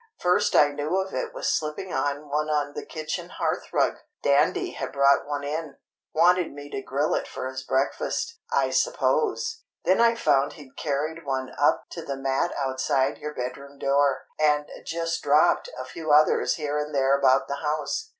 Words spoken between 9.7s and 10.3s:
Then I